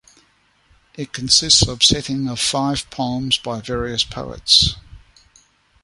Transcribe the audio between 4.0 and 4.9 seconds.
poets.